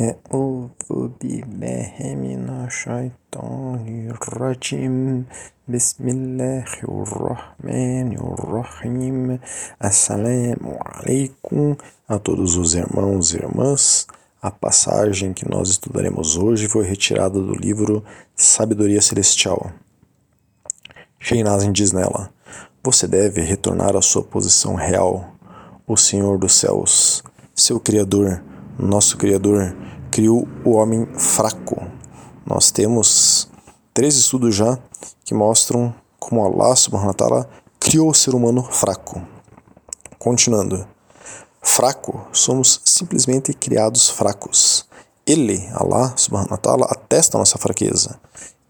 أعوذ 0.00 1.08
بالله 1.20 1.94
من 2.20 2.66
الشيطان 2.68 4.12
الرجيم 4.12 5.24
بسم 5.68 6.04
الله 6.08 6.68
الرحمن 6.84 8.12
الرحيم 8.12 9.38
Assalamu 9.80 10.76
alaikum 10.84 11.76
a 12.06 12.18
todos 12.18 12.56
os 12.56 12.74
irmãos 12.74 13.32
e 13.32 13.36
irmãs. 13.38 14.06
A 14.42 14.50
passagem 14.50 15.32
que 15.32 15.48
nós 15.48 15.70
estudaremos 15.70 16.36
hoje 16.36 16.68
foi 16.68 16.84
retirada 16.84 17.40
do 17.40 17.54
livro 17.54 18.04
Sabedoria 18.36 19.00
Celestial. 19.00 19.72
Sheinazin 21.18 21.72
diz 21.72 21.92
nela: 21.92 22.28
Você 22.84 23.08
deve 23.08 23.40
retornar 23.40 23.96
à 23.96 24.02
sua 24.02 24.22
posição 24.22 24.74
real, 24.74 25.32
o 25.86 25.96
Senhor 25.96 26.36
dos 26.38 26.52
céus, 26.60 27.24
seu 27.54 27.80
Criador 27.80 28.42
nosso 28.87 29.17
Criador 29.17 29.75
criou 30.09 30.47
o 30.65 30.71
homem 30.71 31.05
fraco. 31.17 31.81
Nós 32.45 32.71
temos 32.71 33.47
três 33.93 34.15
estudos 34.15 34.55
já 34.55 34.77
que 35.23 35.33
mostram 35.33 35.93
como 36.19 36.43
Allah 36.43 36.75
subhanahu 36.75 37.07
wa 37.07 37.13
ta'ala 37.13 37.49
criou 37.79 38.09
o 38.09 38.13
ser 38.13 38.33
humano 38.35 38.63
fraco. 38.63 39.21
Continuando. 40.19 40.87
Fraco, 41.61 42.27
somos 42.31 42.81
simplesmente 42.85 43.53
criados 43.53 44.09
fracos. 44.09 44.85
Ele, 45.25 45.67
Allah 45.73 46.13
subhanahu 46.17 46.51
wa 46.51 46.57
ta'ala, 46.57 46.85
atesta 46.85 47.37
a 47.37 47.39
nossa 47.39 47.57
fraqueza. 47.57 48.19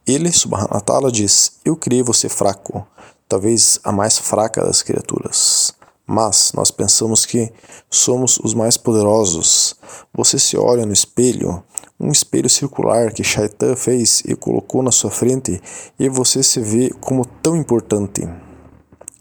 Ele, 0.05 0.31
subhanahu 0.31 0.73
wa 0.73 0.81
ta'ala, 0.81 1.11
diz: 1.11 1.53
Eu 1.63 1.75
criei 1.75 2.03
você 2.03 2.27
fraco, 2.27 2.85
talvez 3.27 3.79
a 3.83 3.91
mais 3.91 4.17
fraca 4.17 4.63
das 4.63 4.81
criaturas. 4.81 5.73
Mas 6.13 6.51
nós 6.53 6.71
pensamos 6.71 7.25
que 7.25 7.53
somos 7.89 8.37
os 8.43 8.53
mais 8.53 8.75
poderosos. 8.75 9.77
Você 10.13 10.37
se 10.37 10.57
olha 10.57 10.85
no 10.85 10.91
espelho, 10.91 11.63
um 11.97 12.11
espelho 12.11 12.49
circular 12.49 13.13
que 13.13 13.23
Shaitan 13.23 13.77
fez 13.77 14.21
e 14.25 14.35
colocou 14.35 14.83
na 14.83 14.91
sua 14.91 15.09
frente, 15.09 15.61
e 15.97 16.09
você 16.09 16.43
se 16.43 16.59
vê 16.59 16.89
como 16.99 17.23
tão 17.25 17.55
importante. 17.55 18.27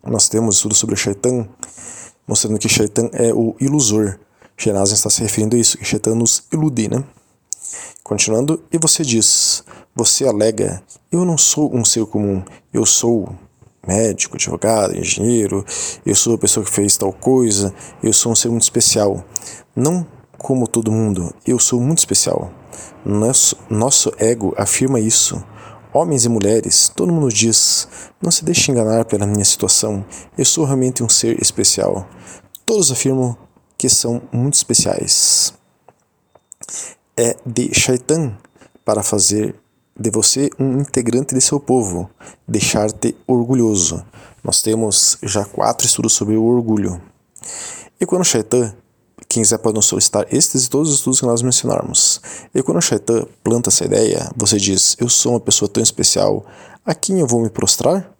Nós 0.02 0.28
temos 0.28 0.56
estudo 0.56 0.74
sobre 0.74 0.96
Shaitan, 0.96 1.48
mostrando 2.26 2.58
que 2.58 2.68
Shaitan 2.68 3.08
é 3.12 3.32
o 3.32 3.54
ilusor. 3.60 4.18
Genazin 4.58 4.94
está 4.94 5.08
se 5.08 5.22
referindo 5.22 5.54
a 5.54 5.60
isso, 5.60 5.78
que 5.78 5.84
Shaitan 5.84 6.16
nos 6.16 6.42
ilude, 6.52 6.88
né? 6.88 7.04
Continuando, 8.02 8.64
e 8.72 8.78
você 8.78 9.04
diz, 9.04 9.62
você 9.94 10.26
alega, 10.26 10.82
eu 11.12 11.24
não 11.24 11.38
sou 11.38 11.72
um 11.72 11.84
ser 11.84 12.04
comum, 12.06 12.42
eu 12.72 12.84
sou 12.84 13.32
médico, 13.86 14.36
advogado, 14.36 14.96
engenheiro, 14.96 15.64
eu 16.04 16.14
sou 16.14 16.34
a 16.34 16.38
pessoa 16.38 16.64
que 16.64 16.72
fez 16.72 16.96
tal 16.96 17.12
coisa, 17.12 17.74
eu 18.02 18.12
sou 18.12 18.32
um 18.32 18.34
ser 18.34 18.48
muito 18.48 18.62
especial. 18.62 19.24
Não 19.74 20.06
como 20.36 20.66
todo 20.66 20.90
mundo, 20.90 21.34
eu 21.46 21.58
sou 21.58 21.80
muito 21.80 21.98
especial. 21.98 22.50
Nosso, 23.04 23.56
nosso 23.68 24.12
ego 24.18 24.54
afirma 24.56 24.98
isso. 24.98 25.42
Homens 25.92 26.24
e 26.24 26.28
mulheres, 26.28 26.88
todo 26.88 27.12
mundo 27.12 27.28
diz: 27.28 27.88
não 28.22 28.30
se 28.30 28.44
deixe 28.44 28.70
enganar 28.70 29.04
pela 29.04 29.26
minha 29.26 29.44
situação, 29.44 30.04
eu 30.38 30.44
sou 30.44 30.64
realmente 30.64 31.02
um 31.02 31.08
ser 31.08 31.40
especial. 31.42 32.08
Todos 32.64 32.92
afirmam 32.92 33.36
que 33.76 33.88
são 33.88 34.22
muito 34.32 34.54
especiais. 34.54 35.52
É 37.16 37.36
de 37.44 37.74
Shaitan 37.74 38.36
para 38.84 39.02
fazer 39.02 39.59
de 40.00 40.10
você 40.10 40.48
um 40.58 40.80
integrante 40.80 41.34
de 41.34 41.42
seu 41.42 41.60
povo, 41.60 42.08
deixar-te 42.48 43.14
orgulhoso. 43.26 44.02
Nós 44.42 44.62
temos 44.62 45.18
já 45.22 45.44
quatro 45.44 45.86
estudos 45.86 46.14
sobre 46.14 46.36
o 46.36 46.44
orgulho. 46.44 46.98
E 48.00 48.06
quando 48.06 48.22
o 48.22 48.24
Shaitan, 48.24 48.74
quem 49.28 49.42
quiser 49.42 49.58
pode 49.58 49.76
nos 49.76 49.84
solicitar 49.84 50.26
estes 50.32 50.64
e 50.64 50.70
todos 50.70 50.88
os 50.88 50.96
estudos 50.96 51.20
que 51.20 51.26
nós 51.26 51.42
mencionarmos. 51.42 52.18
E 52.54 52.62
quando 52.62 52.78
o 52.78 52.80
Shaitan 52.80 53.26
planta 53.44 53.68
essa 53.68 53.84
ideia, 53.84 54.30
você 54.34 54.56
diz: 54.56 54.96
Eu 54.98 55.10
sou 55.10 55.32
uma 55.32 55.40
pessoa 55.40 55.68
tão 55.68 55.82
especial, 55.82 56.46
a 56.84 56.94
quem 56.94 57.20
eu 57.20 57.26
vou 57.26 57.42
me 57.42 57.50
prostrar? 57.50 58.10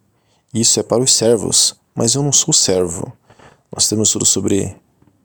Isso 0.53 0.79
é 0.79 0.83
para 0.83 1.03
os 1.03 1.15
servos, 1.15 1.75
mas 1.95 2.15
eu 2.15 2.23
não 2.23 2.33
sou 2.33 2.53
servo. 2.53 3.11
Nós 3.75 3.89
temos 3.89 4.09
estudos 4.09 4.29
sobre 4.29 4.77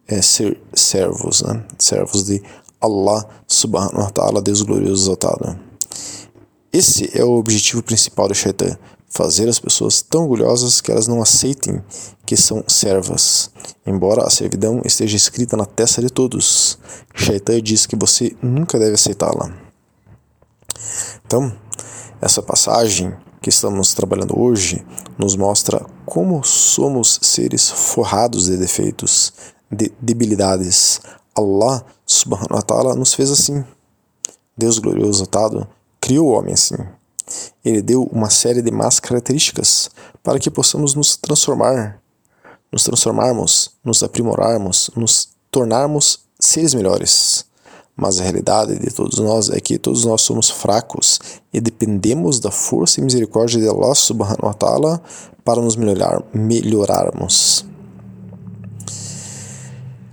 é, 0.08 0.22
ser 0.22 0.58
servos, 0.74 1.41
né? 1.41 1.66
servos 1.78 2.24
de 2.24 2.41
Allah 2.79 3.28
subhanahu 3.46 4.03
wa 4.03 4.12
ta'ala, 4.12 4.41
Deus 4.41 4.62
glorioso 4.62 5.03
exaltado. 5.03 5.59
Esse 6.75 7.09
é 7.18 7.24
o 7.24 7.31
objetivo 7.31 7.81
principal 7.81 8.28
do 8.28 8.36
Shaitan, 8.36 8.78
fazer 9.08 9.47
as 9.47 9.58
pessoas 9.58 10.02
tão 10.02 10.24
orgulhosas 10.24 10.81
que 10.81 10.91
elas 10.91 11.08
não 11.08 11.22
aceitem 11.22 11.81
que 12.25 12.36
são 12.36 12.66
servas, 12.68 13.50
embora 13.88 14.25
a 14.25 14.30
servidão 14.30 14.81
esteja 14.84 15.16
escrita 15.16 15.56
na 15.56 15.66
testa 15.66 16.02
de 16.02 16.09
todos. 16.09 16.78
Shaitan 17.14 17.62
diz 17.62 17.85
que 17.85 17.96
você 17.96 18.35
nunca 18.41 18.78
deve 18.78 18.96
aceitá-la. 18.96 19.53
Então, 21.25 21.50
essa 22.19 22.44
passagem 22.44 23.16
que 23.41 23.47
estamos 23.47 23.94
trabalhando 23.94 24.38
hoje 24.38 24.85
nos 25.18 25.38
mostra 25.38 25.80
como 26.06 26.44
somos 26.44 27.22
seres 27.22 27.69
forrados 27.69 28.47
de 28.47 28.58
defeitos, 28.58 29.31
de 29.72 29.94
debilidades. 30.02 31.00
Allah 31.34 31.85
subhanahu 32.06 32.56
wa 32.56 32.62
ta'ala 32.62 32.96
nos 32.96 33.14
fez 33.14 33.31
assim. 33.31 33.64
Deus 34.58 34.78
glorioso 34.78 35.24
exaltado 35.24 35.66
criou 36.05 36.27
o 36.27 36.38
homem 36.38 36.53
assim. 36.53 36.75
Ele 37.63 37.81
deu 37.81 38.03
uma 38.11 38.29
série 38.29 38.61
de 38.61 38.69
más 38.69 38.99
características 38.99 39.89
para 40.21 40.38
que 40.38 40.51
possamos 40.51 40.93
nos 40.93 41.17
transformar, 41.17 41.99
nos 42.71 42.83
transformarmos, 42.83 43.71
nos 43.83 44.03
aprimorarmos, 44.03 44.91
nos 44.95 45.29
tornarmos 45.49 46.19
seres 46.39 46.75
melhores. 46.75 47.45
Mas 47.97 48.19
a 48.19 48.23
realidade 48.23 48.77
de 48.77 48.93
todos 48.93 49.17
nós 49.17 49.49
é 49.49 49.59
que 49.59 49.79
todos 49.79 50.05
nós 50.05 50.21
somos 50.21 50.51
fracos 50.51 51.19
e 51.51 51.59
dependemos 51.59 52.39
da 52.39 52.51
força 52.51 52.99
e 52.99 53.03
misericórdia 53.03 53.59
de 53.59 53.67
Allah 53.67 53.95
subhanahu 53.95 54.45
wa 54.45 54.53
ta'ala 54.53 55.01
para 55.43 55.59
nos 55.59 55.75
melhorar, 55.75 56.22
melhorarmos. 56.31 57.66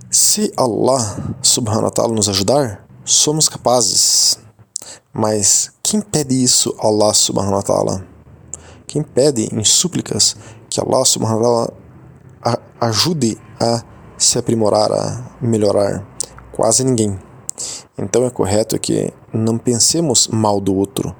Se 0.09 0.51
Allah 0.57 1.35
subhanahu 1.43 1.83
wa 1.83 1.91
ta'ala 1.91 2.13
nos 2.13 2.29
ajudar, 2.29 2.83
somos 3.05 3.47
capazes. 3.47 4.39
Mas 5.13 5.72
quem 5.93 6.01
pede 6.01 6.33
isso 6.33 6.75
a 6.79 6.87
Allah 6.87 7.13
subhanahu 7.13 7.53
wa 7.53 7.61
ta'ala? 7.61 8.03
Quem 8.87 9.03
pede 9.03 9.47
em 9.53 9.63
súplicas 9.63 10.35
que 10.67 10.81
Allah 10.81 11.05
subhanahu 11.05 11.39
wa 11.39 11.67
ta'ala 12.41 12.61
ajude 12.81 13.37
a 13.59 13.83
se 14.17 14.39
aprimorar, 14.39 14.91
a 14.91 15.23
melhorar? 15.39 16.03
Quase 16.51 16.83
ninguém. 16.83 17.19
Então 17.95 18.25
é 18.25 18.31
correto 18.31 18.79
que 18.79 19.13
não 19.31 19.59
pensemos 19.59 20.27
mal 20.29 20.59
do 20.59 20.73
outro, 20.73 21.15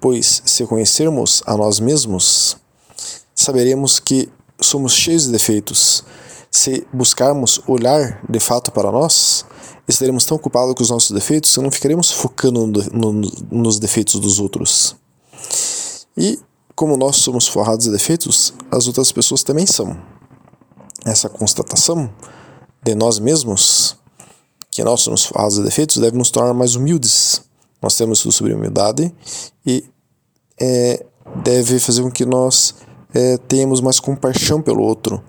pois 0.00 0.40
se 0.46 0.64
conhecermos 0.64 1.42
a 1.44 1.54
nós 1.54 1.78
mesmos, 1.78 2.56
saberemos 3.34 4.00
que 4.00 4.30
somos 4.58 4.94
cheios 4.94 5.26
de 5.26 5.32
defeitos. 5.32 6.02
Se 6.50 6.86
buscarmos 6.90 7.60
olhar 7.66 8.18
de 8.26 8.40
fato 8.40 8.72
para 8.72 8.90
nós, 8.90 9.44
estaremos 9.88 10.24
tão 10.24 10.36
ocupados 10.36 10.74
com 10.74 10.82
os 10.82 10.90
nossos 10.90 11.10
defeitos 11.10 11.54
que 11.54 11.60
não 11.60 11.70
ficaremos 11.70 12.10
focando 12.10 12.66
no, 12.66 13.12
no, 13.12 13.30
nos 13.50 13.78
defeitos 13.78 14.18
dos 14.20 14.40
outros. 14.40 14.96
E 16.16 16.38
como 16.74 16.96
nós 16.96 17.16
somos 17.16 17.46
forrados 17.46 17.86
de 17.86 17.90
defeitos, 17.90 18.52
as 18.70 18.86
outras 18.86 19.12
pessoas 19.12 19.42
também 19.42 19.66
são. 19.66 19.96
Essa 21.04 21.28
constatação 21.28 22.10
de 22.82 22.94
nós 22.94 23.18
mesmos, 23.18 23.96
que 24.70 24.82
nós 24.84 25.00
somos 25.00 25.24
forrados 25.24 25.56
de 25.56 25.62
defeitos, 25.62 25.96
deve 25.96 26.16
nos 26.16 26.30
tornar 26.30 26.52
mais 26.52 26.74
humildes. 26.74 27.40
Nós 27.80 27.96
temos 27.96 28.20
tudo 28.20 28.32
sobre 28.32 28.52
humildade 28.52 29.14
e 29.64 29.84
é, 30.60 31.04
deve 31.42 31.78
fazer 31.78 32.02
com 32.02 32.10
que 32.10 32.24
nós 32.24 32.74
é, 33.14 33.36
tenhamos 33.38 33.80
mais 33.80 34.00
compaixão 34.00 34.60
pelo 34.60 34.82
outro, 34.82 35.22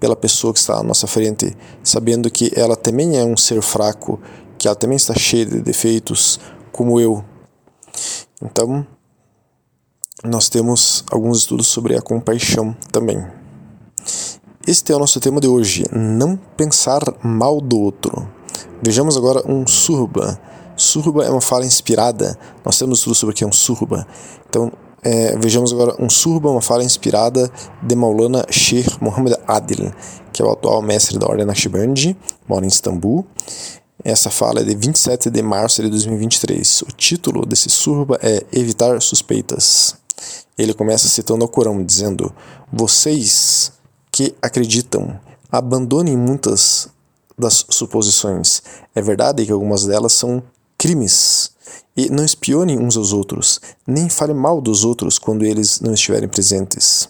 pela 0.00 0.16
pessoa 0.16 0.52
que 0.52 0.58
está 0.58 0.78
à 0.78 0.82
nossa 0.82 1.06
frente, 1.06 1.56
sabendo 1.82 2.30
que 2.30 2.52
ela 2.54 2.76
também 2.76 3.18
é 3.18 3.24
um 3.24 3.36
ser 3.36 3.60
fraco, 3.62 4.20
que 4.56 4.68
ela 4.68 4.76
também 4.76 4.96
está 4.96 5.14
cheia 5.14 5.46
de 5.46 5.60
defeitos, 5.60 6.38
como 6.72 7.00
eu. 7.00 7.24
Então, 8.42 8.86
nós 10.24 10.48
temos 10.48 11.04
alguns 11.10 11.38
estudos 11.38 11.66
sobre 11.66 11.96
a 11.96 12.02
compaixão 12.02 12.76
também. 12.92 13.24
Este 14.66 14.92
é 14.92 14.96
o 14.96 14.98
nosso 14.98 15.18
tema 15.20 15.40
de 15.40 15.48
hoje: 15.48 15.84
não 15.92 16.36
pensar 16.36 17.00
mal 17.22 17.60
do 17.60 17.78
outro. 17.78 18.28
Vejamos 18.82 19.16
agora 19.16 19.42
um 19.50 19.66
surba. 19.66 20.38
Surba 20.76 21.24
é 21.24 21.30
uma 21.30 21.40
fala 21.40 21.66
inspirada. 21.66 22.38
Nós 22.64 22.78
temos 22.78 22.98
estudos 22.98 23.18
sobre 23.18 23.32
o 23.32 23.36
que 23.36 23.42
é 23.42 23.46
um 23.46 23.52
surba. 23.52 24.06
Então, 24.48 24.70
é, 25.02 25.36
vejamos 25.38 25.72
agora 25.72 25.94
um 25.98 26.08
surba, 26.08 26.50
uma 26.50 26.60
fala 26.60 26.82
inspirada 26.82 27.50
de 27.82 27.94
Maulana 27.94 28.44
Sheikh 28.50 28.98
Muhammad 29.00 29.34
Adil, 29.46 29.92
que 30.32 30.42
é 30.42 30.44
o 30.44 30.50
atual 30.50 30.82
mestre 30.82 31.18
da 31.18 31.26
Ordem 31.26 31.46
Naqshbandi, 31.46 32.16
mora 32.48 32.64
em 32.64 32.68
Istambul. 32.68 33.24
Essa 34.04 34.30
fala 34.30 34.60
é 34.60 34.64
de 34.64 34.74
27 34.76 35.30
de 35.30 35.42
março 35.42 35.82
de 35.82 35.88
2023. 35.88 36.82
O 36.82 36.86
título 36.86 37.44
desse 37.44 37.68
surba 37.68 38.18
é 38.22 38.44
Evitar 38.52 39.00
Suspeitas. 39.02 39.96
Ele 40.56 40.72
começa 40.72 41.08
citando 41.08 41.44
o 41.44 41.48
Corão, 41.48 41.82
dizendo: 41.82 42.32
Vocês 42.72 43.72
que 44.10 44.34
acreditam, 44.40 45.18
abandonem 45.50 46.16
muitas 46.16 46.88
das 47.38 47.64
suposições. 47.70 48.62
É 48.94 49.00
verdade 49.00 49.46
que 49.46 49.52
algumas 49.52 49.84
delas 49.84 50.12
são 50.12 50.42
crimes. 50.76 51.52
E 51.96 52.08
não 52.10 52.24
espionem 52.24 52.78
uns 52.78 52.96
aos 52.96 53.12
outros, 53.12 53.60
nem 53.86 54.08
fale 54.08 54.32
mal 54.32 54.60
dos 54.60 54.84
outros 54.84 55.18
quando 55.18 55.44
eles 55.44 55.80
não 55.80 55.94
estiverem 55.94 56.28
presentes. 56.28 57.08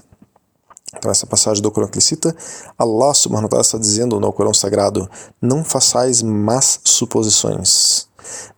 Então, 0.97 1.11
essa 1.11 1.27
passagem 1.27 1.63
do 1.63 1.71
Corão 1.71 1.89
que 1.89 1.97
ele 1.97 2.05
cita, 2.05 2.35
Allah 2.79 3.13
subhanahu 3.13 3.45
wa 3.45 3.49
ta'ala 3.51 3.63
está 3.63 3.79
dizendo 3.79 4.19
no 4.19 4.33
Corão 4.33 4.55
Sagrado: 4.55 5.09
Não 5.41 5.63
façais 5.63 6.23
más 6.23 6.81
suposições. 6.83 8.09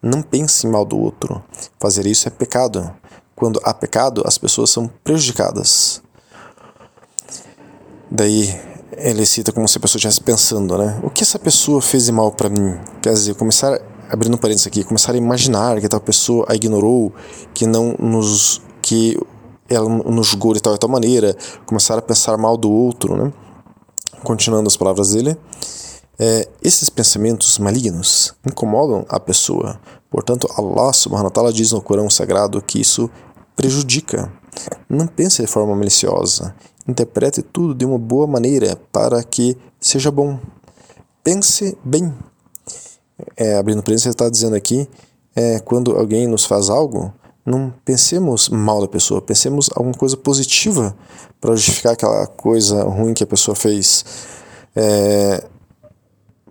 Não 0.00 0.22
pense 0.22 0.66
mal 0.66 0.84
do 0.84 0.98
outro. 0.98 1.42
Fazer 1.78 2.06
isso 2.06 2.28
é 2.28 2.30
pecado. 2.30 2.92
Quando 3.34 3.60
há 3.64 3.74
pecado, 3.74 4.22
as 4.26 4.38
pessoas 4.38 4.70
são 4.70 4.88
prejudicadas. 5.02 6.02
Daí 8.10 8.58
ele 8.96 9.24
cita 9.24 9.52
como 9.52 9.68
se 9.68 9.78
a 9.78 9.80
pessoa 9.80 9.98
estivesse 9.98 10.20
pensando, 10.20 10.76
né? 10.76 11.00
O 11.02 11.10
que 11.10 11.22
essa 11.22 11.38
pessoa 11.38 11.80
fez 11.80 12.06
de 12.06 12.12
mal 12.12 12.32
para 12.32 12.48
mim? 12.48 12.78
Quer 13.00 13.12
dizer, 13.14 13.34
começar, 13.34 13.80
abrindo 14.10 14.36
parênteses 14.36 14.66
aqui, 14.66 14.84
começar 14.84 15.12
a 15.12 15.16
imaginar 15.16 15.80
que 15.80 15.88
tal 15.88 16.00
pessoa 16.00 16.44
a 16.48 16.54
ignorou, 16.54 17.12
que 17.54 17.66
não 17.66 17.94
nos. 17.98 18.60
que 18.82 19.18
ela 19.68 19.88
nos 19.88 20.26
julgou 20.26 20.52
de 20.52 20.60
tal 20.60 20.76
tal 20.76 20.90
maneira, 20.90 21.36
começar 21.64 21.96
a 21.96 22.02
pensar 22.02 22.36
mal 22.36 22.56
do 22.56 22.70
outro, 22.70 23.16
né? 23.16 23.32
Continuando 24.24 24.66
as 24.66 24.76
palavras 24.76 25.12
dele. 25.12 25.36
É, 26.18 26.46
esses 26.62 26.90
pensamentos 26.90 27.58
malignos 27.58 28.34
incomodam 28.44 29.06
a 29.08 29.18
pessoa. 29.18 29.80
Portanto, 30.10 30.46
Allah 30.58 30.92
subhanahu 30.92 31.26
wa 31.26 31.30
ta'ala 31.30 31.52
diz 31.52 31.72
no 31.72 31.80
Corão 31.80 32.10
Sagrado 32.10 32.60
que 32.60 32.80
isso 32.80 33.08
prejudica. 33.56 34.30
Não 34.88 35.06
pense 35.06 35.40
de 35.40 35.48
forma 35.48 35.74
maliciosa. 35.74 36.54
Interprete 36.86 37.40
tudo 37.40 37.74
de 37.74 37.84
uma 37.86 37.98
boa 37.98 38.26
maneira 38.26 38.76
para 38.92 39.22
que 39.22 39.56
seja 39.80 40.10
bom. 40.10 40.38
Pense 41.22 41.78
bem. 41.84 42.12
É, 43.36 43.56
abrindo 43.56 43.82
ele 43.86 43.94
está 43.94 44.28
dizendo 44.28 44.56
aqui, 44.56 44.88
é, 45.34 45.60
quando 45.60 45.96
alguém 45.96 46.26
nos 46.26 46.44
faz 46.44 46.70
algo, 46.70 47.12
não 47.44 47.72
pensemos 47.84 48.48
mal 48.48 48.80
da 48.80 48.88
pessoa, 48.88 49.22
pensemos 49.22 49.70
alguma 49.74 49.94
coisa 49.94 50.16
positiva 50.16 50.94
para 51.40 51.56
justificar 51.56 51.94
aquela 51.94 52.26
coisa 52.26 52.82
ruim 52.84 53.14
que 53.14 53.24
a 53.24 53.26
pessoa 53.26 53.54
fez. 53.54 54.04
É, 54.76 55.44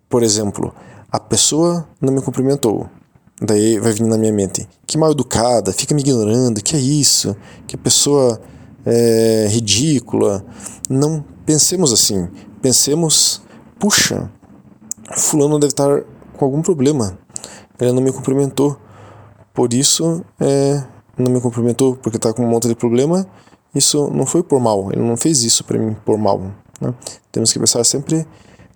por 0.10 0.24
exemplo, 0.24 0.74
a 1.12 1.20
pessoa 1.20 1.88
não 2.02 2.14
me 2.14 2.22
cumprimentou. 2.22 2.90
Daí 3.42 3.80
vai 3.80 3.94
vir 3.94 4.04
na 4.04 4.18
minha 4.18 4.34
mente, 4.34 4.68
que 4.86 4.98
mal 4.98 5.12
educada, 5.12 5.72
fica 5.72 5.96
me 5.96 6.02
ignorando, 6.02 6.62
que 6.62 6.76
é 6.76 6.80
isso, 6.80 7.36
que 7.66 7.78
pessoa 7.78 8.42
é 8.86 9.48
ridícula. 9.50 10.44
Não 10.90 11.24
pensemos 11.46 11.94
assim. 11.94 12.28
Pensemos, 12.62 13.42
puxa, 13.80 14.30
fulano 15.16 15.58
deve 15.58 15.72
estar 15.72 16.04
com 16.40 16.46
algum 16.46 16.62
problema. 16.62 17.20
Ele 17.80 17.92
não 17.92 18.02
me 18.02 18.12
cumprimentou. 18.12 18.78
Por 19.54 19.74
isso, 19.74 20.24
é, 20.40 20.84
não 21.18 21.32
me 21.32 21.42
cumprimentou 21.42 21.98
porque 21.98 22.18
está 22.18 22.34
com 22.34 22.44
um 22.44 22.50
monte 22.50 22.68
de 22.68 22.76
problema. 22.76 23.28
Isso 23.76 24.10
não 24.10 24.26
foi 24.26 24.42
por 24.42 24.60
mal. 24.60 24.90
Ele 24.92 25.02
não 25.02 25.18
fez 25.18 25.44
isso 25.44 25.64
para 25.66 25.78
mim 25.78 25.96
por 26.06 26.18
mal. 26.18 26.40
Né? 26.80 26.94
Temos 27.32 27.52
que 27.52 27.60
pensar 27.60 27.84
sempre 27.84 28.26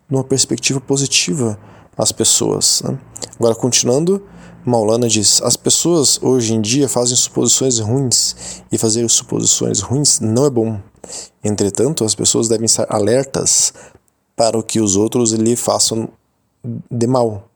numa 0.09 0.23
perspectiva 0.23 0.81
positiva 0.81 1.57
as 1.97 2.11
pessoas. 2.11 2.81
Né? 2.83 2.99
Agora, 3.39 3.55
continuando, 3.55 4.21
Maulana 4.65 5.07
diz: 5.07 5.41
as 5.41 5.55
pessoas 5.55 6.19
hoje 6.21 6.53
em 6.53 6.61
dia 6.61 6.89
fazem 6.89 7.15
suposições 7.15 7.79
ruins 7.79 8.61
e 8.71 8.77
fazer 8.77 9.09
suposições 9.09 9.79
ruins 9.79 10.19
não 10.19 10.45
é 10.45 10.49
bom. 10.49 10.79
Entretanto, 11.43 12.03
as 12.03 12.13
pessoas 12.13 12.47
devem 12.47 12.65
estar 12.65 12.85
alertas 12.89 13.73
para 14.35 14.57
o 14.57 14.63
que 14.63 14.79
os 14.79 14.95
outros 14.95 15.31
lhe 15.31 15.55
façam 15.55 16.09
de 16.89 17.07
mal. 17.07 17.49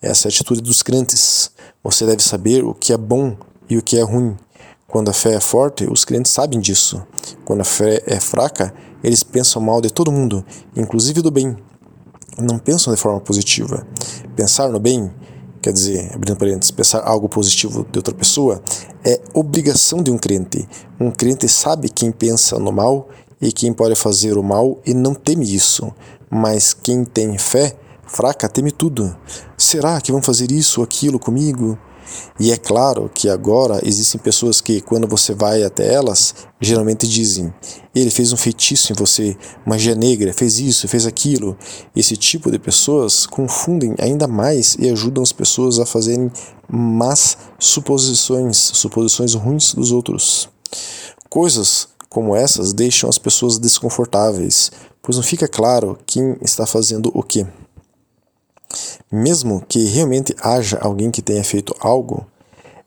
Essa 0.00 0.26
é 0.26 0.28
a 0.28 0.32
atitude 0.32 0.60
dos 0.60 0.82
crentes. 0.82 1.50
Você 1.82 2.06
deve 2.06 2.22
saber 2.22 2.64
o 2.64 2.74
que 2.74 2.92
é 2.92 2.96
bom 2.96 3.36
e 3.68 3.76
o 3.76 3.82
que 3.82 3.98
é 3.98 4.02
ruim. 4.02 4.36
Quando 4.86 5.08
a 5.08 5.12
fé 5.12 5.34
é 5.34 5.40
forte, 5.40 5.86
os 5.90 6.04
crentes 6.04 6.32
sabem 6.32 6.60
disso. 6.60 7.04
Quando 7.44 7.60
a 7.60 7.64
fé 7.64 8.02
é 8.06 8.20
fraca, 8.20 8.72
eles 9.02 9.22
pensam 9.22 9.60
mal 9.60 9.80
de 9.80 9.90
todo 9.90 10.12
mundo, 10.12 10.44
inclusive 10.76 11.20
do 11.20 11.30
bem. 11.30 11.56
Não 12.38 12.58
pensam 12.58 12.94
de 12.94 13.00
forma 13.00 13.20
positiva. 13.20 13.86
Pensar 14.34 14.68
no 14.68 14.78
bem, 14.78 15.12
quer 15.60 15.72
dizer, 15.72 16.12
abrindo 16.14 16.36
parênteses, 16.36 16.70
pensar 16.70 17.00
algo 17.00 17.28
positivo 17.28 17.86
de 17.90 17.98
outra 17.98 18.14
pessoa, 18.14 18.62
é 19.04 19.20
obrigação 19.34 20.02
de 20.02 20.10
um 20.10 20.18
crente. 20.18 20.68
Um 21.00 21.10
crente 21.10 21.48
sabe 21.48 21.88
quem 21.88 22.12
pensa 22.12 22.58
no 22.58 22.70
mal 22.70 23.08
e 23.40 23.52
quem 23.52 23.72
pode 23.72 23.94
fazer 23.94 24.38
o 24.38 24.42
mal 24.42 24.80
e 24.86 24.94
não 24.94 25.14
teme 25.14 25.52
isso. 25.52 25.92
Mas 26.30 26.72
quem 26.72 27.04
tem 27.04 27.36
fé 27.38 27.76
fraca 28.06 28.48
teme 28.48 28.72
tudo. 28.72 29.16
Será 29.56 30.00
que 30.00 30.12
vão 30.12 30.22
fazer 30.22 30.50
isso 30.50 30.80
ou 30.80 30.84
aquilo 30.84 31.18
comigo? 31.18 31.78
E 32.38 32.52
é 32.52 32.56
claro 32.56 33.10
que 33.12 33.28
agora 33.28 33.80
existem 33.84 34.20
pessoas 34.20 34.60
que, 34.60 34.80
quando 34.80 35.08
você 35.08 35.34
vai 35.34 35.62
até 35.62 35.92
elas, 35.92 36.34
geralmente 36.60 37.06
dizem: 37.06 37.52
Ele 37.94 38.10
fez 38.10 38.32
um 38.32 38.36
feitiço 38.36 38.92
em 38.92 38.96
você, 38.96 39.36
magia 39.64 39.94
negra, 39.94 40.32
fez 40.32 40.58
isso, 40.58 40.88
fez 40.88 41.06
aquilo. 41.06 41.56
Esse 41.94 42.16
tipo 42.16 42.50
de 42.50 42.58
pessoas 42.58 43.26
confundem 43.26 43.94
ainda 43.98 44.26
mais 44.26 44.76
e 44.78 44.88
ajudam 44.90 45.22
as 45.22 45.32
pessoas 45.32 45.78
a 45.78 45.86
fazerem 45.86 46.30
más 46.68 47.36
suposições, 47.58 48.56
suposições 48.56 49.34
ruins 49.34 49.74
dos 49.74 49.92
outros. 49.92 50.48
Coisas 51.28 51.88
como 52.08 52.34
essas 52.34 52.72
deixam 52.72 53.10
as 53.10 53.18
pessoas 53.18 53.58
desconfortáveis, 53.58 54.70
pois 55.02 55.16
não 55.16 55.24
fica 55.24 55.46
claro 55.46 55.98
quem 56.06 56.36
está 56.40 56.66
fazendo 56.66 57.10
o 57.12 57.22
que. 57.22 57.46
Mesmo 59.10 59.64
que 59.66 59.84
realmente 59.84 60.34
haja 60.40 60.78
alguém 60.80 61.10
que 61.10 61.22
tenha 61.22 61.44
feito 61.44 61.74
algo, 61.80 62.26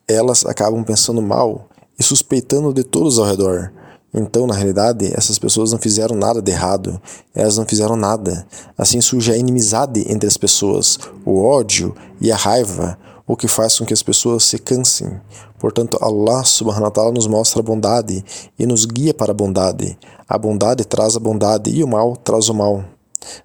elas 0.08 0.46
acabam 0.46 0.84
pensando 0.84 1.22
mal 1.22 1.68
e 1.98 2.04
suspeitando 2.04 2.74
de 2.74 2.84
todos 2.84 3.20
ao 3.20 3.26
redor. 3.26 3.72
Então, 4.14 4.48
na 4.48 4.56
realidade, 4.56 5.12
essas 5.16 5.38
pessoas 5.38 5.72
não 5.72 5.78
fizeram 5.78 6.16
nada 6.16 6.42
de 6.42 6.52
errado, 6.52 7.00
elas 7.34 7.58
não 7.58 7.66
fizeram 7.66 7.96
nada. 7.96 8.46
Assim 8.76 9.00
surge 9.02 9.31
a 9.31 9.38
inimizade 9.38 10.12
entre 10.12 10.28
as 10.28 10.36
pessoas, 10.36 10.98
o 11.24 11.44
ódio 11.44 11.96
e 12.20 12.31
a 12.31 12.36
raiva, 12.36 12.98
o 13.28 13.38
que 13.38 13.48
faz 13.48 13.78
com 13.78 13.86
que 13.86 13.94
as 13.94 14.02
pessoas 14.02 14.44
se 14.46 14.58
cansem. 14.58 15.22
Portanto, 15.60 16.00
Allah 16.02 16.44
subhanahu 16.44 16.86
wa 16.86 16.92
ta'ala 16.92 17.12
nos 17.12 17.28
mostra 17.28 17.60
a 17.60 17.64
bondade 17.64 18.26
e 18.58 18.66
nos 18.66 18.86
guia 18.86 19.14
para 19.14 19.31
a 19.31 19.36
bondade. 19.36 19.96
A 20.28 20.38
bondade 20.38 20.84
traz 20.86 21.16
a 21.16 21.20
bondade 21.20 21.70
e 21.70 21.84
o 21.84 21.88
mal 21.88 22.16
traz 22.18 22.50
o 22.50 22.54
mal. 22.56 22.84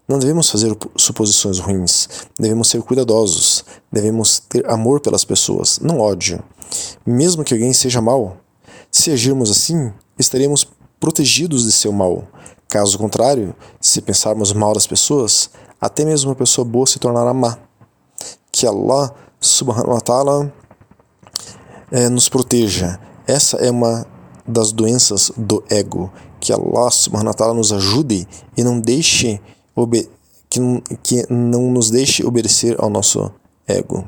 Não 0.07 0.19
devemos 0.19 0.51
fazer 0.51 0.77
suposições 0.97 1.59
ruins, 1.59 2.09
devemos 2.39 2.69
ser 2.69 2.81
cuidadosos, 2.83 3.65
devemos 3.91 4.39
ter 4.39 4.69
amor 4.71 5.01
pelas 5.01 5.25
pessoas, 5.25 5.79
não 5.81 5.99
ódio. 5.99 6.43
Mesmo 7.05 7.45
que 7.45 7.55
alguém 7.55 7.73
seja 7.73 8.01
mal, 8.01 8.37
se 8.91 9.11
agirmos 9.11 9.51
assim, 9.51 9.93
estaremos 10.19 10.67
protegidos 11.01 11.65
de 11.65 11.73
seu 11.73 11.93
mal. 11.93 12.27
Caso 12.69 12.99
contrário, 12.99 13.55
se 13.81 14.01
pensarmos 14.01 14.53
mal 14.53 14.73
das 14.73 14.87
pessoas, 14.87 15.51
até 15.81 16.05
mesmo 16.05 16.31
uma 16.31 16.37
pessoa 16.37 16.65
boa 16.65 16.87
se 16.87 16.99
tornará 16.99 17.35
má. 17.35 17.59
Que 18.51 18.67
Allah 18.67 19.15
subhanahu 19.41 19.95
wa 19.95 20.01
ta'ala 20.01 20.53
é, 21.91 22.09
nos 22.09 22.29
proteja. 22.29 22.99
Essa 23.27 23.59
é 23.59 23.71
uma 23.71 24.07
das 24.47 24.73
doenças 24.73 25.31
do 25.37 25.63
ego. 25.69 26.13
Que 26.41 26.53
Allah 26.53 26.91
subhanahu 26.91 27.29
wa 27.29 27.35
ta'ala 27.35 27.55
nos 27.55 27.73
ajude 27.73 28.27
e 28.57 28.65
não 28.65 28.81
deixe 28.81 29.41
que, 30.49 30.61
que 31.03 31.33
não 31.33 31.71
nos 31.71 31.91
deixe 31.91 32.25
obedecer 32.25 32.77
ao 32.79 32.89
nosso 32.89 33.31
ego. 33.67 34.07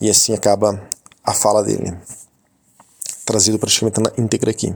E 0.00 0.08
assim 0.08 0.32
acaba 0.32 0.80
a 1.24 1.34
fala 1.34 1.62
dele, 1.62 1.96
trazido 3.24 3.58
praticamente 3.58 4.00
na 4.00 4.10
íntegra 4.16 4.50
aqui. 4.50 4.74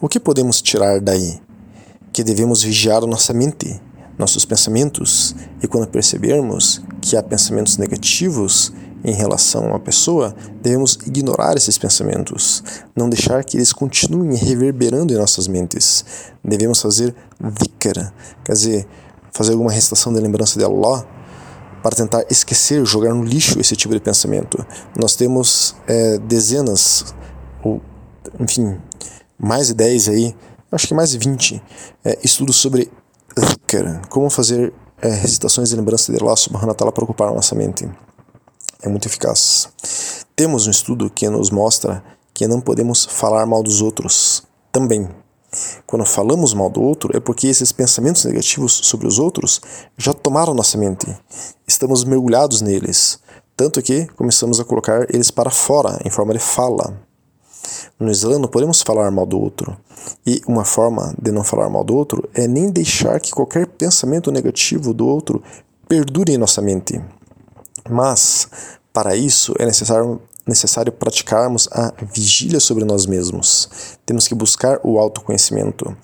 O 0.00 0.08
que 0.08 0.18
podemos 0.18 0.60
tirar 0.60 1.00
daí? 1.00 1.40
Que 2.12 2.24
devemos 2.24 2.62
vigiar 2.62 3.02
nossa 3.06 3.32
mente, 3.32 3.80
nossos 4.18 4.44
pensamentos, 4.44 5.34
e 5.62 5.68
quando 5.68 5.86
percebermos 5.88 6.82
que 7.00 7.16
há 7.16 7.22
pensamentos 7.22 7.76
negativos 7.76 8.72
em 9.04 9.12
relação 9.12 9.64
a 9.64 9.68
uma 9.68 9.78
pessoa, 9.78 10.34
devemos 10.60 10.98
ignorar 11.06 11.56
esses 11.56 11.78
pensamentos, 11.78 12.62
não 12.96 13.08
deixar 13.08 13.44
que 13.44 13.56
eles 13.56 13.72
continuem 13.72 14.36
reverberando 14.36 15.12
em 15.12 15.16
nossas 15.16 15.46
mentes. 15.46 16.04
Devemos 16.42 16.80
fazer 16.80 17.14
dhikr, 17.38 18.12
quer 18.42 18.52
dizer, 18.52 18.88
fazer 19.36 19.52
alguma 19.52 19.70
recitação 19.70 20.12
de 20.12 20.20
lembrança 20.20 20.58
de 20.58 20.64
Allah 20.64 21.06
para 21.82 21.94
tentar 21.94 22.24
esquecer, 22.30 22.84
jogar 22.84 23.14
no 23.14 23.22
lixo 23.22 23.60
esse 23.60 23.76
tipo 23.76 23.94
de 23.94 24.00
pensamento. 24.00 24.64
Nós 24.98 25.14
temos 25.14 25.76
é, 25.86 26.18
dezenas, 26.18 27.14
ou 27.62 27.80
enfim, 28.40 28.80
mais 29.38 29.68
de 29.68 29.74
10 29.74 30.08
aí, 30.08 30.36
acho 30.72 30.88
que 30.88 30.94
mais 30.94 31.10
de 31.10 31.18
20 31.18 31.62
é, 32.04 32.18
estudos 32.24 32.56
sobre 32.56 32.90
dhikr, 33.36 34.08
como 34.08 34.30
fazer 34.30 34.72
é, 35.00 35.10
recitações 35.10 35.68
de 35.68 35.76
lembrança 35.76 36.12
de 36.12 36.18
Allah 36.20 36.36
subhanahu 36.36 36.68
wa 36.68 36.74
ta'ala 36.74 36.92
para 36.92 37.04
ocupar 37.04 37.28
a 37.28 37.34
nossa 37.34 37.54
mente. 37.54 37.88
É 38.82 38.88
muito 38.88 39.06
eficaz. 39.06 39.68
Temos 40.34 40.66
um 40.66 40.70
estudo 40.70 41.10
que 41.10 41.28
nos 41.28 41.50
mostra 41.50 42.02
que 42.32 42.46
não 42.46 42.60
podemos 42.60 43.04
falar 43.04 43.46
mal 43.46 43.62
dos 43.62 43.80
outros 43.80 44.42
também. 44.72 45.08
Quando 45.86 46.04
falamos 46.04 46.52
mal 46.52 46.68
do 46.68 46.82
outro, 46.82 47.16
é 47.16 47.20
porque 47.20 47.46
esses 47.46 47.72
pensamentos 47.72 48.24
negativos 48.24 48.72
sobre 48.84 49.06
os 49.06 49.18
outros 49.18 49.60
já 49.96 50.12
tomaram 50.12 50.54
nossa 50.54 50.76
mente. 50.76 51.06
Estamos 51.66 52.04
mergulhados 52.04 52.60
neles. 52.60 53.18
tanto 53.56 53.80
que 53.80 54.06
começamos 54.08 54.60
a 54.60 54.64
colocar 54.64 55.06
eles 55.08 55.30
para 55.30 55.50
fora, 55.50 55.98
em 56.04 56.10
forma 56.10 56.34
de 56.34 56.38
fala. 56.38 56.94
No 57.98 58.10
Islã 58.10 58.38
não 58.38 58.48
podemos 58.48 58.82
falar 58.82 59.10
mal 59.10 59.24
do 59.24 59.40
outro. 59.40 59.76
E 60.26 60.42
uma 60.46 60.64
forma 60.64 61.14
de 61.20 61.32
não 61.32 61.42
falar 61.42 61.70
mal 61.70 61.82
do 61.82 61.96
outro 61.96 62.28
é 62.34 62.46
nem 62.46 62.70
deixar 62.70 63.18
que 63.18 63.30
qualquer 63.30 63.66
pensamento 63.66 64.30
negativo 64.30 64.92
do 64.92 65.06
outro 65.06 65.42
perdure 65.88 66.32
em 66.34 66.38
nossa 66.38 66.60
mente. 66.60 67.00
Mas, 67.88 68.48
para 68.92 69.16
isso, 69.16 69.54
é 69.58 69.64
necessário, 69.64 70.20
necessário 70.46 70.92
praticarmos 70.92 71.68
a 71.72 71.92
vigília 72.12 72.60
sobre 72.60 72.84
nós 72.84 73.04
mesmos. 73.04 73.98
Temos 74.06 74.28
que 74.28 74.34
buscar 74.34 74.78
o 74.84 74.98
autoconhecimento. 74.98 75.96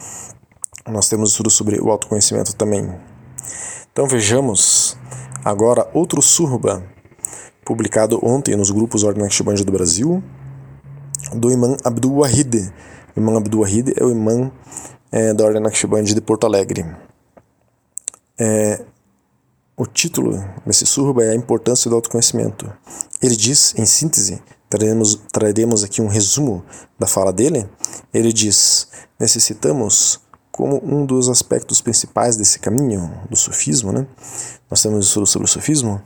Nós 0.86 1.08
temos 1.08 1.30
estudo 1.30 1.48
sobre 1.48 1.80
o 1.80 1.90
autoconhecimento 1.90 2.54
também. 2.56 2.92
Então 3.92 4.06
vejamos 4.06 4.96
agora 5.44 5.88
outro 5.94 6.20
surba, 6.20 6.82
publicado 7.64 8.18
ontem 8.22 8.56
nos 8.56 8.70
grupos 8.70 9.04
Ordem 9.04 9.26
do 9.64 9.72
Brasil, 9.72 10.22
do 11.34 11.50
imã 11.50 11.76
Abdul 11.84 12.18
Wahid. 12.18 12.72
O 13.14 13.20
imã 13.20 13.36
Abdul 13.36 13.60
Wahid 13.60 13.92
é 13.96 14.04
o 14.04 14.10
imã 14.10 14.50
é, 15.12 15.32
da 15.32 15.44
Ordem 15.44 15.62
Naqshband 15.62 16.04
de 16.04 16.20
Porto 16.20 16.46
Alegre. 16.46 16.84
É, 18.38 18.84
o 19.76 19.86
título 19.86 20.32
desse 20.66 20.86
surba 20.86 21.24
é 21.24 21.30
a 21.30 21.34
importância 21.34 21.88
do 21.88 21.96
autoconhecimento. 21.96 22.70
Ele 23.22 23.34
diz, 23.34 23.74
em 23.76 23.86
síntese, 23.86 24.42
traremos, 24.68 25.20
traremos 25.32 25.84
aqui 25.84 26.02
um 26.02 26.08
resumo 26.08 26.64
da 26.98 27.06
fala 27.06 27.32
dele. 27.32 27.68
Ele 28.12 28.32
diz: 28.32 28.88
necessitamos 29.18 30.20
como 30.50 30.82
um 30.84 31.06
dos 31.06 31.28
aspectos 31.28 31.80
principais 31.80 32.36
desse 32.36 32.58
caminho 32.58 33.10
do 33.30 33.36
sufismo, 33.36 33.92
né? 33.92 34.06
Nós 34.70 34.82
temos 34.82 35.06
estudo 35.06 35.26
sobre 35.26 35.46
o 35.46 35.50
sufismo 35.50 36.02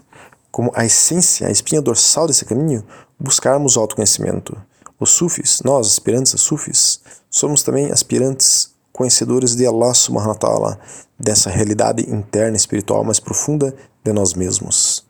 como 0.51 0.73
a 0.75 0.87
essência, 0.87 1.49
a 1.49 1.51
espinha 1.51 1.83
dorsal 1.83 2.27
desse 2.27 2.47
caminho, 2.47 2.83
buscarmos 3.21 3.77
o 3.77 3.81
autoconhecimento. 3.81 4.57
Os 4.99 5.11
sufis, 5.11 5.61
nós, 5.63 5.87
aspirantes 5.89 6.35
a 6.35 6.39
sufis, 6.39 7.01
somos 7.29 7.63
também 7.63 7.93
aspirantes 7.93 8.75
conhecedores 8.97 9.55
de 9.55 9.67
Allah 9.67 9.93
subhanahu 9.93 10.31
wa 10.31 10.35
ta'ala, 10.35 10.81
dessa 11.21 11.51
realidade 11.51 12.11
interna 12.11 12.57
espiritual 12.57 13.05
mais 13.05 13.21
profunda 13.21 13.77
de 14.03 14.11
nós 14.11 14.33
mesmos. 14.33 15.05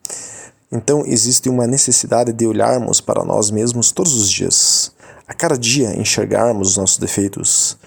Então 0.73 1.05
existe 1.07 1.49
uma 1.49 1.69
necessidade 1.69 2.33
de 2.33 2.47
olharmos 2.49 3.01
para 3.01 3.25
nós 3.25 3.49
mesmos 3.49 3.93
todos 3.93 4.15
os 4.15 4.29
dias, 4.29 4.91
a 5.29 5.33
cada 5.33 5.57
dia 5.57 5.97
enxergarmos 5.97 6.71
os 6.71 6.77
nossos 6.77 6.99
defeitos, 6.99 7.79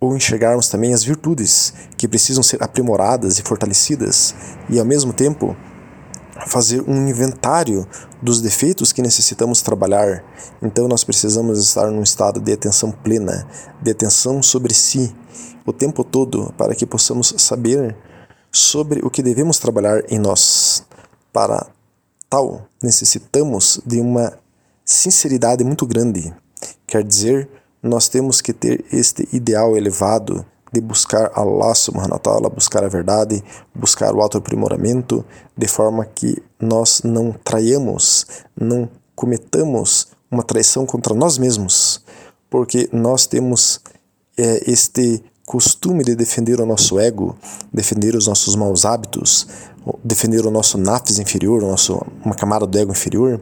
ou 0.00 0.16
enxergarmos 0.16 0.68
também 0.68 0.92
as 0.92 1.04
virtudes 1.04 1.74
que 1.96 2.08
precisam 2.08 2.42
ser 2.42 2.60
aprimoradas 2.60 3.38
e 3.38 3.42
fortalecidas, 3.42 4.34
e 4.68 4.80
ao 4.80 4.84
mesmo 4.84 5.12
tempo 5.12 5.56
fazer 6.46 6.82
um 6.88 7.08
inventário 7.08 7.86
dos 8.22 8.40
defeitos 8.40 8.92
que 8.92 9.02
necessitamos 9.02 9.62
trabalhar. 9.62 10.24
Então 10.62 10.88
nós 10.88 11.04
precisamos 11.04 11.58
estar 11.58 11.90
num 11.90 12.02
estado 12.02 12.40
de 12.40 12.52
atenção 12.52 12.90
plena, 12.90 13.46
de 13.82 13.90
atenção 13.90 14.42
sobre 14.42 14.74
si, 14.74 15.14
o 15.66 15.72
tempo 15.72 16.02
todo, 16.02 16.52
para 16.56 16.74
que 16.74 16.86
possamos 16.86 17.34
saber 17.38 17.96
sobre 18.50 19.00
o 19.04 19.10
que 19.10 19.22
devemos 19.22 19.58
trabalhar 19.58 20.02
em 20.10 20.18
nós. 20.18 20.84
Para 21.32 21.66
tal, 22.28 22.66
necessitamos 22.82 23.80
de 23.86 24.00
uma 24.00 24.32
sinceridade 24.84 25.62
muito 25.62 25.86
grande. 25.86 26.34
Quer 26.86 27.04
dizer, 27.04 27.48
nós 27.82 28.08
temos 28.08 28.40
que 28.40 28.52
ter 28.52 28.84
este 28.92 29.28
ideal 29.32 29.76
elevado 29.76 30.44
de 30.72 30.80
buscar 30.80 31.30
Allah 31.34 31.74
subhanahu 31.74 32.12
wa 32.12 32.18
ta'ala, 32.18 32.48
buscar 32.48 32.84
a 32.84 32.88
verdade, 32.88 33.42
buscar 33.74 34.14
o 34.14 34.20
autoaprimoramento, 34.20 35.24
de 35.56 35.66
forma 35.66 36.04
que 36.04 36.42
nós 36.60 37.02
não 37.04 37.32
traiamos, 37.32 38.26
não 38.58 38.88
cometamos 39.14 40.08
uma 40.30 40.42
traição 40.42 40.86
contra 40.86 41.14
nós 41.14 41.38
mesmos, 41.38 42.04
porque 42.48 42.88
nós 42.92 43.26
temos 43.26 43.80
é, 44.36 44.70
este 44.70 45.22
costume 45.44 46.04
de 46.04 46.14
defender 46.14 46.60
o 46.60 46.66
nosso 46.66 46.98
ego, 47.00 47.36
defender 47.72 48.14
os 48.14 48.28
nossos 48.28 48.54
maus 48.54 48.84
hábitos, 48.84 49.48
defender 50.04 50.46
o 50.46 50.50
nosso 50.50 50.78
nafs 50.78 51.18
inferior, 51.18 51.62
o 51.64 51.66
nosso, 51.66 52.00
uma 52.24 52.34
camada 52.34 52.66
do 52.66 52.78
ego 52.78 52.92
inferior, 52.92 53.40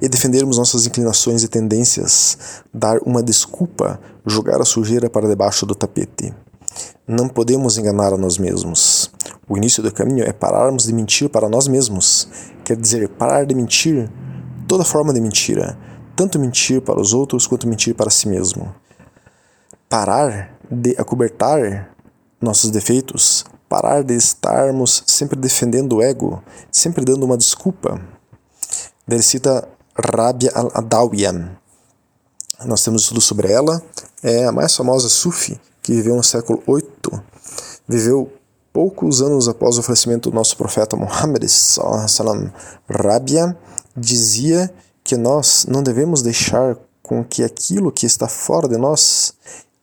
e 0.00 0.08
defendermos 0.08 0.58
nossas 0.58 0.86
inclinações 0.86 1.42
e 1.42 1.48
tendências, 1.48 2.62
dar 2.72 2.98
uma 3.04 3.22
desculpa, 3.22 4.00
jogar 4.26 4.60
a 4.60 4.64
sujeira 4.64 5.08
para 5.08 5.28
debaixo 5.28 5.66
do 5.66 5.74
tapete. 5.74 6.34
Não 7.06 7.28
podemos 7.28 7.78
enganar 7.78 8.12
a 8.12 8.16
nós 8.16 8.38
mesmos. 8.38 9.10
O 9.48 9.56
início 9.56 9.82
do 9.82 9.92
caminho 9.92 10.24
é 10.24 10.32
pararmos 10.32 10.84
de 10.84 10.92
mentir 10.92 11.28
para 11.28 11.48
nós 11.48 11.66
mesmos. 11.66 12.28
Quer 12.64 12.76
dizer, 12.76 13.08
parar 13.08 13.46
de 13.46 13.54
mentir 13.54 14.10
toda 14.66 14.84
forma 14.84 15.12
de 15.12 15.20
mentira, 15.20 15.78
tanto 16.14 16.38
mentir 16.38 16.82
para 16.82 17.00
os 17.00 17.14
outros 17.14 17.46
quanto 17.46 17.66
mentir 17.66 17.94
para 17.94 18.10
si 18.10 18.28
mesmo. 18.28 18.74
Parar 19.88 20.54
de 20.70 20.94
acobertar 20.98 21.94
nossos 22.40 22.70
defeitos, 22.70 23.44
parar 23.68 24.04
de 24.04 24.14
estarmos 24.14 25.02
sempre 25.06 25.38
defendendo 25.38 25.96
o 25.96 26.02
ego, 26.02 26.42
sempre 26.70 27.04
dando 27.04 27.24
uma 27.24 27.38
desculpa 27.38 27.98
ele 29.14 29.22
cita 29.22 29.68
Rabia 29.94 30.50
al-Adawiyan. 30.54 31.56
Nós 32.64 32.82
temos 32.82 33.02
estudo 33.02 33.20
sobre 33.20 33.52
ela. 33.52 33.82
É 34.22 34.44
a 34.44 34.52
mais 34.52 34.74
famosa 34.74 35.08
Sufi 35.08 35.60
que 35.82 35.92
viveu 35.92 36.16
no 36.16 36.22
século 36.22 36.62
VIII. 36.66 37.20
Viveu 37.88 38.30
poucos 38.72 39.22
anos 39.22 39.48
após 39.48 39.78
o 39.78 39.82
falecimento 39.82 40.30
do 40.30 40.34
nosso 40.34 40.56
profeta 40.56 40.96
Muhammad. 40.96 41.44
Rabia 42.88 43.56
dizia 43.96 44.72
que 45.02 45.16
nós 45.16 45.64
não 45.66 45.82
devemos 45.82 46.22
deixar 46.22 46.76
com 47.02 47.24
que 47.24 47.42
aquilo 47.42 47.90
que 47.90 48.04
está 48.04 48.28
fora 48.28 48.68
de 48.68 48.76
nós 48.76 49.32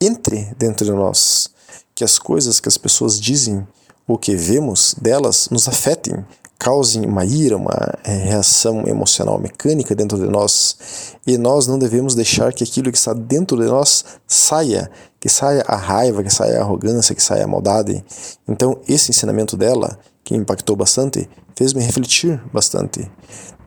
entre 0.00 0.54
dentro 0.56 0.84
de 0.84 0.92
nós, 0.92 1.50
que 1.94 2.04
as 2.04 2.18
coisas 2.18 2.60
que 2.60 2.68
as 2.68 2.78
pessoas 2.78 3.18
dizem 3.18 3.66
ou 4.06 4.16
que 4.16 4.36
vemos 4.36 4.94
delas 4.94 5.48
nos 5.50 5.66
afetem, 5.66 6.24
causem 6.58 7.04
uma 7.04 7.24
ira, 7.24 7.56
uma 7.56 7.98
é, 8.04 8.12
reação 8.12 8.86
emocional 8.86 9.38
mecânica 9.38 9.94
dentro 9.94 10.18
de 10.18 10.26
nós, 10.26 11.14
e 11.26 11.36
nós 11.36 11.66
não 11.66 11.78
devemos 11.78 12.14
deixar 12.14 12.52
que 12.52 12.64
aquilo 12.64 12.90
que 12.90 12.98
está 12.98 13.12
dentro 13.12 13.56
de 13.58 13.66
nós 13.66 14.04
saia, 14.26 14.90
que 15.20 15.28
saia 15.28 15.62
a 15.66 15.76
raiva, 15.76 16.22
que 16.22 16.30
saia 16.30 16.58
a 16.58 16.62
arrogância, 16.62 17.14
que 17.14 17.22
saia 17.22 17.44
a 17.44 17.48
maldade. 17.48 18.04
Então, 18.48 18.78
esse 18.88 19.10
ensinamento 19.10 19.56
dela, 19.56 19.98
que 20.24 20.34
impactou 20.34 20.74
bastante, 20.74 21.28
fez-me 21.54 21.82
refletir 21.82 22.42
bastante. 22.52 23.10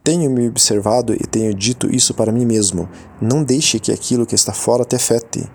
Tenho 0.03 0.29
me 0.29 0.47
observado 0.47 1.13
e 1.13 1.19
tenho 1.19 1.53
dito 1.53 1.93
isso 1.93 2.13
para 2.13 2.31
mim 2.31 2.45
mesmo. 2.45 2.89
Não 3.21 3.43
deixe 3.43 3.79
que 3.79 3.91
aquilo 3.91 4.25
que 4.25 4.35
está 4.35 4.53
fora 4.53 4.83
te 4.83 4.95
afete. 4.95 5.49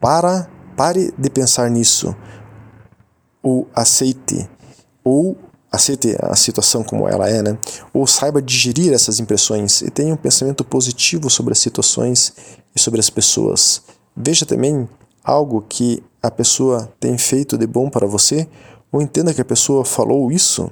Para, 0.00 0.48
pare 0.76 1.12
de 1.18 1.30
pensar 1.30 1.68
nisso. 1.70 2.14
O 3.42 3.66
aceite 3.74 4.48
ou 5.02 5.36
aceite 5.70 6.16
a 6.20 6.34
situação 6.34 6.82
como 6.82 7.08
ela 7.08 7.28
é, 7.28 7.42
né? 7.42 7.56
Ou 7.92 8.06
saiba 8.06 8.42
digerir 8.42 8.92
essas 8.92 9.20
impressões 9.20 9.82
e 9.82 9.90
tenha 9.90 10.12
um 10.12 10.16
pensamento 10.16 10.64
positivo 10.64 11.30
sobre 11.30 11.52
as 11.52 11.58
situações 11.58 12.32
e 12.74 12.80
sobre 12.80 12.98
as 13.00 13.08
pessoas. 13.08 13.82
Veja 14.16 14.44
também 14.44 14.88
algo 15.22 15.64
que 15.68 16.02
a 16.22 16.30
pessoa 16.30 16.92
tem 16.98 17.16
feito 17.16 17.56
de 17.56 17.66
bom 17.66 17.88
para 17.88 18.06
você, 18.06 18.48
ou 18.90 19.00
entenda 19.00 19.32
que 19.32 19.40
a 19.40 19.44
pessoa 19.44 19.84
falou 19.84 20.32
isso 20.32 20.70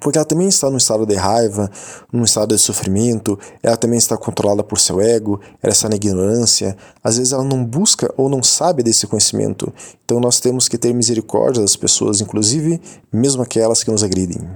porque 0.00 0.18
ela 0.18 0.24
também 0.24 0.48
está 0.48 0.68
num 0.68 0.76
estado 0.76 1.06
de 1.06 1.14
raiva, 1.14 1.70
num 2.12 2.24
estado 2.24 2.54
de 2.54 2.60
sofrimento, 2.60 3.38
ela 3.62 3.76
também 3.76 3.98
está 3.98 4.16
controlada 4.16 4.62
por 4.62 4.78
seu 4.78 5.00
ego, 5.00 5.40
ela 5.62 5.72
está 5.72 5.88
na 5.88 5.96
ignorância, 5.96 6.76
às 7.02 7.16
vezes 7.16 7.32
ela 7.32 7.44
não 7.44 7.64
busca 7.64 8.12
ou 8.16 8.28
não 8.28 8.42
sabe 8.42 8.82
desse 8.82 9.06
conhecimento. 9.06 9.72
Então 10.04 10.20
nós 10.20 10.40
temos 10.40 10.68
que 10.68 10.76
ter 10.76 10.92
misericórdia 10.92 11.62
das 11.62 11.76
pessoas, 11.76 12.20
inclusive 12.20 12.80
mesmo 13.12 13.42
aquelas 13.42 13.82
que 13.82 13.90
nos 13.90 14.02
agridem. 14.02 14.48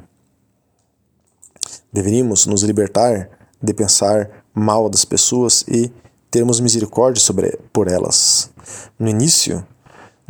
Deveríamos 1.92 2.46
nos 2.46 2.62
libertar 2.62 3.30
de 3.62 3.74
pensar 3.74 4.44
mal 4.54 4.88
das 4.88 5.04
pessoas 5.04 5.64
e 5.68 5.90
termos 6.30 6.60
misericórdia 6.60 7.20
sobre, 7.20 7.58
por 7.72 7.88
elas. 7.88 8.50
No 8.98 9.08
início, 9.08 9.64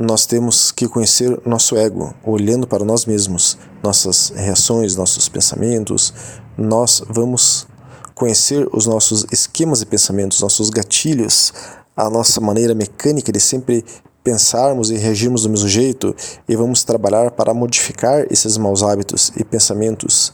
nós 0.01 0.25
temos 0.25 0.73
que 0.73 0.89
conhecer 0.89 1.39
nosso 1.45 1.77
ego, 1.77 2.15
olhando 2.25 2.67
para 2.67 2.83
nós 2.83 3.05
mesmos, 3.05 3.59
nossas 3.83 4.31
reações, 4.35 4.97
nossos 4.97 5.29
pensamentos. 5.29 6.15
Nós 6.57 7.03
vamos 7.07 7.67
conhecer 8.15 8.67
os 8.73 8.87
nossos 8.87 9.27
esquemas 9.31 9.81
de 9.81 9.87
pensamentos, 9.87 10.41
nossos 10.41 10.71
gatilhos, 10.71 11.53
a 11.95 12.09
nossa 12.09 12.41
maneira 12.41 12.75
mecânica 12.75 13.31
de 13.31 13.39
sempre 13.39 13.85
pensarmos 14.25 14.91
e 14.91 14.97
reagirmos 14.97 15.43
do 15.43 15.51
mesmo 15.51 15.69
jeito 15.69 16.17
e 16.49 16.57
vamos 16.57 16.83
trabalhar 16.83 17.31
para 17.33 17.53
modificar 17.53 18.27
esses 18.31 18.57
maus 18.57 18.83
hábitos 18.83 19.31
e 19.37 19.45
pensamentos 19.45 20.33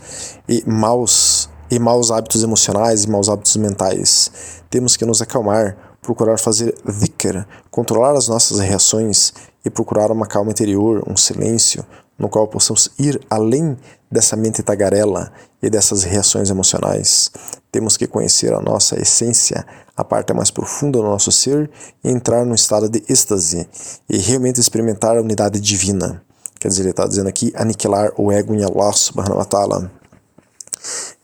e 0.48 0.62
maus 0.64 1.48
e 1.68 1.80
maus 1.80 2.12
hábitos 2.12 2.44
emocionais 2.44 3.02
e 3.02 3.10
maus 3.10 3.28
hábitos 3.28 3.56
mentais. 3.56 4.30
Temos 4.70 4.96
que 4.96 5.04
nos 5.04 5.20
acalmar, 5.20 5.76
procurar 6.06 6.38
fazer 6.38 6.72
dhikr, 6.84 7.44
controlar 7.68 8.12
as 8.12 8.28
nossas 8.28 8.60
reações 8.60 9.32
e 9.64 9.68
procurar 9.68 10.12
uma 10.12 10.24
calma 10.24 10.52
interior, 10.52 11.02
um 11.04 11.16
silêncio, 11.16 11.84
no 12.16 12.28
qual 12.28 12.46
possamos 12.46 12.88
ir 12.96 13.20
além 13.28 13.76
dessa 14.08 14.36
mente 14.36 14.62
tagarela 14.62 15.32
e 15.60 15.68
dessas 15.68 16.04
reações 16.04 16.48
emocionais. 16.48 17.32
Temos 17.72 17.96
que 17.96 18.06
conhecer 18.06 18.52
a 18.52 18.60
nossa 18.60 18.94
essência, 19.02 19.66
a 19.96 20.04
parte 20.04 20.32
mais 20.32 20.48
profunda 20.48 20.98
do 20.98 21.04
nosso 21.04 21.32
ser 21.32 21.68
e 22.04 22.08
entrar 22.08 22.46
num 22.46 22.54
estado 22.54 22.88
de 22.88 23.02
êxtase 23.08 23.68
e 24.08 24.16
realmente 24.16 24.60
experimentar 24.60 25.16
a 25.16 25.20
unidade 25.20 25.58
divina. 25.58 26.22
Quer 26.60 26.68
dizer, 26.68 26.82
ele 26.82 26.90
está 26.90 27.04
dizendo 27.04 27.28
aqui 27.28 27.52
aniquilar 27.56 28.12
o 28.16 28.30
ego 28.30 28.54
em 28.54 28.62
Allah 28.62 28.92
subhanahu 28.92 29.38
wa 29.38 29.44
ta'ala. 29.44 29.90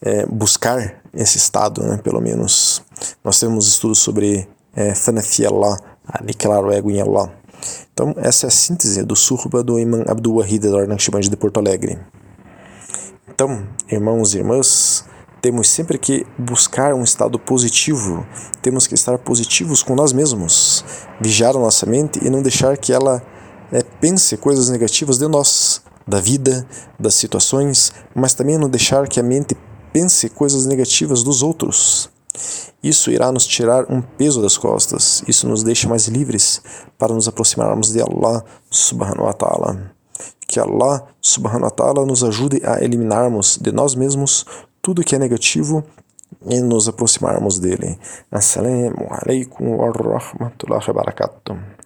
É, 0.02 0.26
buscar 0.26 1.00
esse 1.14 1.38
estado, 1.38 1.84
né, 1.84 1.98
pelo 1.98 2.20
menos. 2.20 2.82
Nós 3.22 3.38
temos 3.38 3.68
estudos 3.68 4.00
sobre 4.00 4.48
é, 4.74 4.92
Allah, 5.46 5.78
aniquilar 6.06 6.64
o 6.64 6.72
ego 6.72 6.90
em 6.90 7.00
Allah. 7.00 7.32
Então, 7.92 8.14
essa 8.16 8.46
é 8.46 8.48
a 8.48 8.50
síntese 8.50 9.02
do 9.02 9.14
surba 9.14 9.62
do 9.62 9.78
Imam 9.78 10.04
Abdul 10.08 10.36
Wahid 10.36 10.66
Edor 10.66 10.88
Naqshband 10.88 11.20
de 11.22 11.36
Porto 11.36 11.58
Alegre. 11.58 11.98
Então, 13.28 13.66
irmãos 13.90 14.34
e 14.34 14.38
irmãs, 14.38 15.04
temos 15.40 15.68
sempre 15.68 15.98
que 15.98 16.26
buscar 16.38 16.94
um 16.94 17.02
estado 17.02 17.38
positivo, 17.38 18.26
temos 18.60 18.86
que 18.86 18.94
estar 18.94 19.18
positivos 19.18 19.82
com 19.82 19.94
nós 19.94 20.12
mesmos, 20.12 20.84
vigiar 21.20 21.56
a 21.56 21.58
nossa 21.58 21.84
mente 21.84 22.24
e 22.24 22.30
não 22.30 22.42
deixar 22.42 22.76
que 22.76 22.92
ela 22.92 23.22
é, 23.72 23.82
pense 24.00 24.36
coisas 24.36 24.68
negativas 24.68 25.18
de 25.18 25.26
nós, 25.26 25.82
da 26.06 26.20
vida, 26.20 26.66
das 26.98 27.14
situações, 27.14 27.92
mas 28.14 28.34
também 28.34 28.58
não 28.58 28.68
deixar 28.68 29.08
que 29.08 29.18
a 29.18 29.22
mente 29.22 29.56
pense 29.92 30.28
coisas 30.28 30.66
negativas 30.66 31.22
dos 31.22 31.42
outros. 31.42 32.10
Isso 32.82 33.10
irá 33.10 33.30
nos 33.30 33.46
tirar 33.46 33.90
um 33.90 34.00
peso 34.00 34.40
das 34.40 34.56
costas, 34.56 35.22
isso 35.28 35.48
nos 35.48 35.62
deixa 35.62 35.88
mais 35.88 36.08
livres 36.08 36.62
para 36.98 37.14
nos 37.14 37.28
aproximarmos 37.28 37.92
de 37.92 38.00
Allah 38.00 38.44
subhanahu 38.70 39.26
wa 39.26 39.32
ta'ala. 39.32 39.92
Que 40.46 40.58
Allah 40.58 41.06
subhanahu 41.20 41.64
wa 41.64 41.70
ta'ala 41.70 42.06
nos 42.06 42.24
ajude 42.24 42.60
a 42.64 42.82
eliminarmos 42.82 43.58
de 43.60 43.72
nós 43.72 43.94
mesmos 43.94 44.46
tudo 44.80 45.04
que 45.04 45.14
é 45.14 45.18
negativo 45.18 45.84
e 46.46 46.60
nos 46.60 46.88
aproximarmos 46.88 47.58
dele. 47.58 47.98
Assalamu 48.30 49.06
alaikum 49.10 49.76
wa 49.76 49.92
rahmatullahi 49.92 50.88
wa 50.88 50.94
barakatuh. 50.94 51.82